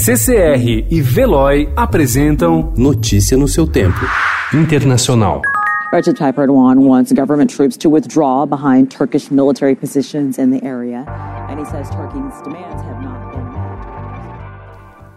CCR 0.00 0.86
e 0.88 1.00
Veloy 1.02 1.68
apresentam 1.74 2.72
Notícia 2.76 3.36
no 3.36 3.48
seu 3.48 3.66
tempo. 3.66 3.98
Internacional. 4.54 5.42
Recep 5.92 6.16
Tayyip 6.16 6.38
Erdogan 6.38 6.78
wants 6.78 7.12
government 7.12 7.52
troops 7.52 7.76
to 7.76 7.90
withdraw 7.90 8.46
behind 8.46 8.96
Turkish 8.96 9.28
military 9.28 9.74
positions 9.74 10.38
in 10.38 10.56
the 10.56 10.64
area, 10.64 11.04
and 11.50 11.58
he 11.58 11.66
says 11.66 11.90
Turkey's 11.90 12.40
demands 12.44 12.80
have 12.84 13.02
not 13.02 13.32
been 13.32 13.44
met. 13.50 13.58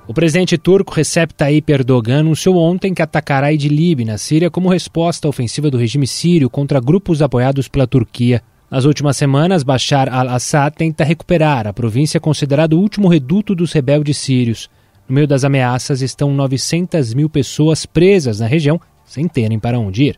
O 0.08 0.14
presidente 0.16 0.58
turco 0.58 0.96
Recep 0.96 1.32
Tayyip 1.32 1.70
Erdogan 1.70 2.22
anunciou 2.22 2.58
ontem 2.58 2.92
que 2.92 3.04
atacará 3.04 3.54
Idlib, 3.54 4.04
na 4.04 4.18
Síria, 4.18 4.50
como 4.50 4.68
resposta 4.68 5.28
à 5.28 5.30
ofensiva 5.30 5.70
do 5.70 5.78
regime 5.78 6.08
sírio 6.08 6.50
contra 6.50 6.82
grupos 6.82 7.22
apoiados 7.22 7.68
pela 7.68 7.86
Turquia. 7.86 8.42
Nas 8.72 8.86
últimas 8.86 9.18
semanas, 9.18 9.64
Bashar 9.64 10.08
al-Assad 10.08 10.74
tenta 10.78 11.04
recuperar 11.04 11.68
a 11.68 11.74
província 11.74 12.22
considerada 12.22 12.74
o 12.74 12.80
último 12.80 13.10
reduto 13.10 13.54
dos 13.54 13.74
rebeldes 13.74 14.18
sírios. 14.18 14.70
No 15.10 15.14
meio 15.14 15.28
das 15.28 15.44
ameaças 15.44 16.02
estão 16.02 16.34
900 16.34 17.14
mil 17.14 17.30
pessoas 17.30 17.86
presas 17.86 18.40
na 18.40 18.48
região, 18.48 18.80
sem 19.06 19.28
terem 19.28 19.60
para 19.60 19.78
onde 19.78 20.06
ir. 20.06 20.18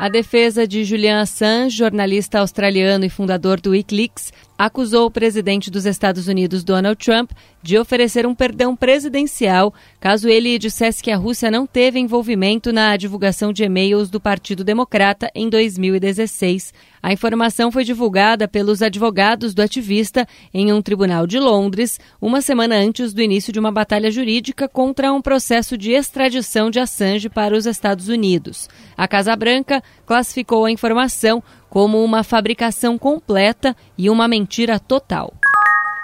A 0.00 0.08
defesa 0.08 0.66
de 0.66 0.82
Julian 0.82 1.20
Assange, 1.20 1.76
jornalista 1.76 2.40
australiano 2.40 3.04
e 3.04 3.08
fundador 3.08 3.60
do 3.60 3.70
Wikileaks, 3.70 4.32
acusou 4.58 5.06
o 5.06 5.10
presidente 5.10 5.70
dos 5.70 5.86
Estados 5.86 6.28
Unidos, 6.28 6.64
Donald 6.64 6.96
Trump, 7.02 7.30
de 7.62 7.78
oferecer 7.78 8.26
um 8.26 8.34
perdão 8.34 8.76
presidencial 8.76 9.74
caso 10.00 10.28
ele 10.28 10.58
dissesse 10.58 11.02
que 11.02 11.10
a 11.10 11.16
Rússia 11.16 11.50
não 11.50 11.66
teve 11.66 11.98
envolvimento 11.98 12.72
na 12.72 12.96
divulgação 12.96 13.52
de 13.52 13.64
e-mails 13.64 14.08
do 14.08 14.20
Partido 14.20 14.62
Democrata 14.62 15.30
em 15.34 15.48
2016. 15.48 16.72
A 17.02 17.12
informação 17.12 17.70
foi 17.70 17.84
divulgada 17.84 18.48
pelos 18.48 18.82
advogados 18.82 19.54
do 19.54 19.62
ativista 19.62 20.26
em 20.52 20.72
um 20.72 20.82
tribunal 20.82 21.26
de 21.26 21.38
Londres, 21.38 22.00
uma 22.20 22.40
semana 22.40 22.76
antes 22.76 23.12
do 23.12 23.22
início 23.22 23.52
de 23.52 23.60
uma 23.60 23.70
batalha 23.70 24.10
jurídica 24.10 24.68
contra 24.68 25.12
um 25.12 25.22
processo 25.22 25.76
de 25.76 25.92
extradição 25.92 26.70
de 26.70 26.80
Assange 26.80 27.28
para 27.28 27.56
os 27.56 27.66
Estados 27.66 28.08
Unidos. 28.08 28.68
A 28.96 29.06
Casa 29.06 29.36
Branca 29.36 29.82
classificou 30.04 30.64
a 30.64 30.70
informação 30.70 31.42
como 31.68 32.02
uma 32.02 32.22
fabricação 32.22 32.96
completa 32.98 33.76
e 33.96 34.08
uma 34.08 34.26
mentira 34.28 34.78
total. 34.78 35.32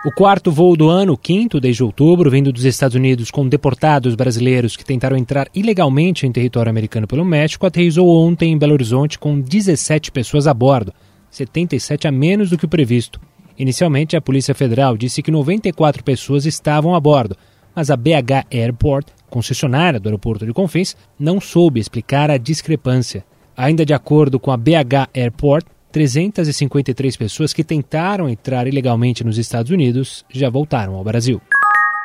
O 0.04 0.10
quarto 0.10 0.50
voo 0.50 0.76
do 0.76 0.88
ano, 0.88 1.16
quinto 1.16 1.60
desde 1.60 1.84
outubro, 1.84 2.28
vindo 2.28 2.52
dos 2.52 2.64
Estados 2.64 2.96
Unidos 2.96 3.30
com 3.30 3.48
deportados 3.48 4.16
brasileiros 4.16 4.76
que 4.76 4.84
tentaram 4.84 5.16
entrar 5.16 5.48
ilegalmente 5.54 6.26
em 6.26 6.32
território 6.32 6.70
americano 6.70 7.06
pelo 7.06 7.24
México, 7.24 7.64
aterrissou 7.64 8.08
ontem 8.08 8.50
em 8.50 8.58
Belo 8.58 8.72
Horizonte 8.72 9.16
com 9.16 9.40
17 9.40 10.10
pessoas 10.10 10.48
a 10.48 10.52
bordo, 10.52 10.92
77 11.30 12.08
a 12.08 12.10
menos 12.10 12.50
do 12.50 12.58
que 12.58 12.64
o 12.64 12.68
previsto. 12.68 13.20
Inicialmente, 13.56 14.16
a 14.16 14.20
Polícia 14.20 14.56
Federal 14.56 14.96
disse 14.96 15.22
que 15.22 15.30
94 15.30 16.02
pessoas 16.02 16.46
estavam 16.46 16.96
a 16.96 17.00
bordo, 17.00 17.36
mas 17.72 17.88
a 17.88 17.96
BH 17.96 18.46
Airport, 18.50 19.06
concessionária 19.30 20.00
do 20.00 20.08
aeroporto 20.08 20.44
de 20.44 20.52
Confins, 20.52 20.96
não 21.16 21.40
soube 21.40 21.78
explicar 21.78 22.28
a 22.28 22.38
discrepância. 22.38 23.24
Ainda 23.56 23.84
de 23.84 23.94
acordo 23.94 24.38
com 24.38 24.50
a 24.50 24.56
BH 24.56 25.10
Airport, 25.14 25.66
353 25.90 27.16
pessoas 27.16 27.52
que 27.52 27.62
tentaram 27.62 28.28
entrar 28.28 28.66
ilegalmente 28.66 29.22
nos 29.22 29.36
Estados 29.36 29.70
Unidos 29.70 30.24
já 30.30 30.48
voltaram 30.48 30.94
ao 30.94 31.04
Brasil. 31.04 31.40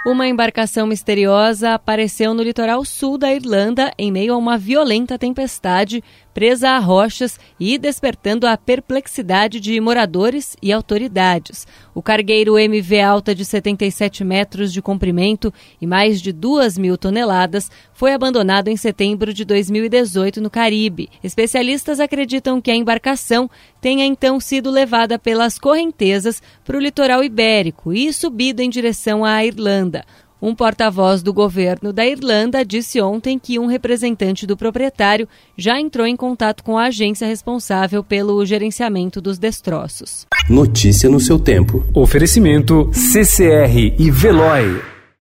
Uma 0.07 0.25
embarcação 0.25 0.87
misteriosa 0.87 1.73
apareceu 1.73 2.33
no 2.33 2.41
litoral 2.41 2.85
sul 2.85 3.17
da 3.17 3.33
Irlanda 3.33 3.91
em 3.97 4.09
meio 4.09 4.33
a 4.33 4.37
uma 4.37 4.57
violenta 4.57 5.19
tempestade, 5.19 6.01
presa 6.33 6.69
a 6.69 6.79
rochas 6.79 7.37
e 7.59 7.77
despertando 7.77 8.47
a 8.47 8.55
perplexidade 8.55 9.59
de 9.59 9.81
moradores 9.81 10.55
e 10.61 10.71
autoridades. 10.71 11.67
O 11.93 12.01
cargueiro 12.01 12.57
MV 12.57 13.01
Alta, 13.01 13.35
de 13.35 13.43
77 13.43 14.23
metros 14.23 14.71
de 14.71 14.81
comprimento 14.81 15.53
e 15.81 15.85
mais 15.85 16.21
de 16.21 16.31
2 16.31 16.77
mil 16.77 16.97
toneladas, 16.97 17.69
foi 17.91 18.13
abandonado 18.13 18.69
em 18.69 18.77
setembro 18.77 19.33
de 19.33 19.43
2018 19.43 20.39
no 20.39 20.49
Caribe. 20.49 21.09
Especialistas 21.21 21.99
acreditam 21.99 22.61
que 22.61 22.71
a 22.71 22.75
embarcação 22.75 23.49
tenha 23.81 24.05
então 24.05 24.39
sido 24.39 24.71
levada 24.71 25.19
pelas 25.19 25.59
correntezas 25.59 26.41
para 26.63 26.77
o 26.77 26.79
litoral 26.79 27.25
ibérico 27.25 27.91
e 27.91 28.13
subido 28.13 28.61
em 28.61 28.69
direção 28.69 29.25
à 29.25 29.43
Irlanda. 29.97 30.05
Um 30.39 30.53
porta-voz 30.53 31.23
do 31.23 31.33
governo 31.33 31.91
da 31.91 32.05
Irlanda 32.05 32.63
disse 32.63 33.01
ontem 33.01 33.39
que 33.39 33.57
um 33.57 33.65
representante 33.65 34.45
do 34.45 34.55
proprietário 34.55 35.27
já 35.57 35.79
entrou 35.79 36.05
em 36.05 36.15
contato 36.15 36.63
com 36.63 36.77
a 36.77 36.85
agência 36.85 37.27
responsável 37.27 38.03
pelo 38.03 38.45
gerenciamento 38.45 39.19
dos 39.19 39.39
destroços. 39.39 40.27
Notícia 40.47 41.09
no 41.09 41.19
seu 41.19 41.39
tempo. 41.39 41.83
Oferecimento 41.95 42.91
CCR 42.93 43.95
e 43.97 44.11
Veloy. 44.11 44.96